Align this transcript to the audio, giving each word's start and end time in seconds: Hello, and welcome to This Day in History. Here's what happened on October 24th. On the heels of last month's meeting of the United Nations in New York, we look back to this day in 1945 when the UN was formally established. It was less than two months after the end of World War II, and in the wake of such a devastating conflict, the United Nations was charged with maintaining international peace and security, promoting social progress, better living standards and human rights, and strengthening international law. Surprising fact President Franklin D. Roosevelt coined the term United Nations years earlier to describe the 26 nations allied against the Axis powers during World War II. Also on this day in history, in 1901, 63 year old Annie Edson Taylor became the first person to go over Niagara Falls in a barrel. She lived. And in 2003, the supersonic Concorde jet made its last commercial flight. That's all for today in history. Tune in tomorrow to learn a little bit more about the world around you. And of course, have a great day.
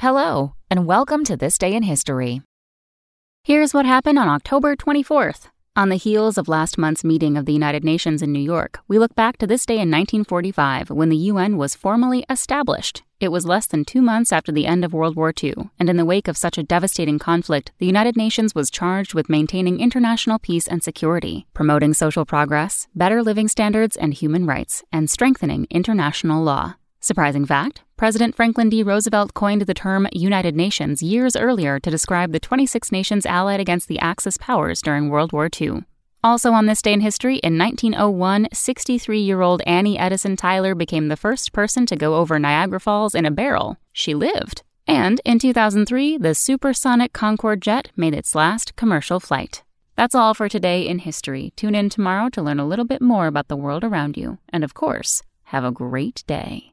Hello, 0.00 0.54
and 0.70 0.86
welcome 0.86 1.24
to 1.24 1.36
This 1.36 1.58
Day 1.58 1.74
in 1.74 1.82
History. 1.82 2.40
Here's 3.42 3.74
what 3.74 3.84
happened 3.84 4.16
on 4.16 4.28
October 4.28 4.76
24th. 4.76 5.48
On 5.74 5.88
the 5.88 5.96
heels 5.96 6.38
of 6.38 6.46
last 6.46 6.78
month's 6.78 7.02
meeting 7.02 7.36
of 7.36 7.46
the 7.46 7.52
United 7.52 7.82
Nations 7.82 8.22
in 8.22 8.30
New 8.30 8.38
York, 8.38 8.78
we 8.86 8.96
look 8.96 9.16
back 9.16 9.38
to 9.38 9.46
this 9.48 9.66
day 9.66 9.74
in 9.74 9.90
1945 9.90 10.90
when 10.90 11.08
the 11.08 11.16
UN 11.16 11.56
was 11.56 11.74
formally 11.74 12.24
established. 12.30 13.02
It 13.18 13.32
was 13.32 13.44
less 13.44 13.66
than 13.66 13.84
two 13.84 14.00
months 14.00 14.30
after 14.30 14.52
the 14.52 14.66
end 14.66 14.84
of 14.84 14.92
World 14.92 15.16
War 15.16 15.32
II, 15.42 15.68
and 15.80 15.90
in 15.90 15.96
the 15.96 16.04
wake 16.04 16.28
of 16.28 16.36
such 16.36 16.58
a 16.58 16.62
devastating 16.62 17.18
conflict, 17.18 17.72
the 17.78 17.86
United 17.86 18.16
Nations 18.16 18.54
was 18.54 18.70
charged 18.70 19.14
with 19.14 19.28
maintaining 19.28 19.80
international 19.80 20.38
peace 20.38 20.68
and 20.68 20.80
security, 20.80 21.48
promoting 21.54 21.92
social 21.92 22.24
progress, 22.24 22.86
better 22.94 23.20
living 23.20 23.48
standards 23.48 23.96
and 23.96 24.14
human 24.14 24.46
rights, 24.46 24.84
and 24.92 25.10
strengthening 25.10 25.66
international 25.70 26.40
law. 26.40 26.76
Surprising 27.00 27.46
fact 27.46 27.82
President 27.96 28.34
Franklin 28.34 28.68
D. 28.68 28.82
Roosevelt 28.82 29.34
coined 29.34 29.62
the 29.62 29.74
term 29.74 30.06
United 30.12 30.54
Nations 30.54 31.02
years 31.02 31.36
earlier 31.36 31.80
to 31.80 31.90
describe 31.90 32.32
the 32.32 32.40
26 32.40 32.92
nations 32.92 33.26
allied 33.26 33.60
against 33.60 33.88
the 33.88 33.98
Axis 33.98 34.36
powers 34.36 34.80
during 34.82 35.08
World 35.08 35.32
War 35.32 35.48
II. 35.60 35.84
Also 36.22 36.52
on 36.52 36.66
this 36.66 36.82
day 36.82 36.92
in 36.92 37.00
history, 37.00 37.36
in 37.38 37.56
1901, 37.56 38.48
63 38.52 39.20
year 39.20 39.40
old 39.40 39.62
Annie 39.66 39.98
Edson 39.98 40.36
Taylor 40.36 40.74
became 40.74 41.08
the 41.08 41.16
first 41.16 41.52
person 41.52 41.86
to 41.86 41.96
go 41.96 42.16
over 42.16 42.38
Niagara 42.38 42.80
Falls 42.80 43.14
in 43.14 43.24
a 43.24 43.30
barrel. 43.30 43.76
She 43.92 44.14
lived. 44.14 44.62
And 44.86 45.20
in 45.24 45.38
2003, 45.38 46.18
the 46.18 46.34
supersonic 46.34 47.12
Concorde 47.12 47.62
jet 47.62 47.90
made 47.96 48.14
its 48.14 48.34
last 48.34 48.74
commercial 48.74 49.20
flight. 49.20 49.62
That's 49.96 50.14
all 50.14 50.34
for 50.34 50.48
today 50.48 50.86
in 50.86 51.00
history. 51.00 51.52
Tune 51.56 51.74
in 51.74 51.88
tomorrow 51.88 52.28
to 52.30 52.42
learn 52.42 52.60
a 52.60 52.66
little 52.66 52.84
bit 52.84 53.02
more 53.02 53.26
about 53.26 53.48
the 53.48 53.56
world 53.56 53.84
around 53.84 54.16
you. 54.16 54.38
And 54.48 54.64
of 54.64 54.74
course, 54.74 55.22
have 55.44 55.64
a 55.64 55.72
great 55.72 56.24
day. 56.26 56.72